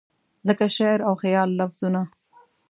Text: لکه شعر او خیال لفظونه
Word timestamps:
لکه 0.47 0.65
شعر 0.75 0.99
او 1.07 1.13
خیال 1.21 1.49
لفظونه 1.59 2.01